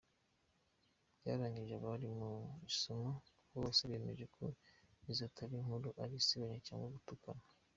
[1.19, 2.31] Byarangije abari mu
[2.71, 3.09] isomo
[3.55, 4.43] bose bemeje ko
[5.09, 7.45] izo atari inkuru ari isebanya cg gutukana.